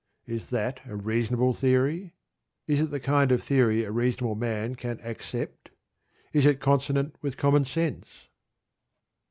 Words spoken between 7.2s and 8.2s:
with common sense?